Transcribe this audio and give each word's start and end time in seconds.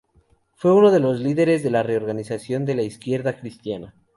Fue 0.55 0.73
uno 0.73 0.89
de 0.89 0.99
los 0.99 1.19
líderes 1.19 1.61
de 1.61 1.69
la 1.69 1.83
reorganización 1.83 2.65
de 2.65 2.73
la 2.73 2.81
Izquierda 2.81 3.39
Cristiana. 3.39 3.93